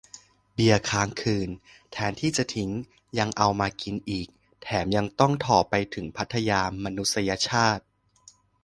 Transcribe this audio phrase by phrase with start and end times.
[0.53, 1.49] เบียร์ค้างคืน
[1.91, 2.71] แทนที่จะทิ้ง
[3.19, 4.27] ยังเอามากินอีก
[4.63, 7.83] แถมยังต้องถ่อไปถึงพัทยา มนุษยชาติ